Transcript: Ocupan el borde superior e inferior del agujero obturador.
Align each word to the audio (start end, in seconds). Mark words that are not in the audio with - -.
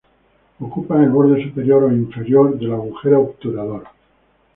Ocupan 0.59 1.03
el 1.03 1.11
borde 1.11 1.43
superior 1.43 1.83
e 1.91 1.95
inferior 1.95 2.57
del 2.57 2.71
agujero 2.73 3.19
obturador. 3.21 3.83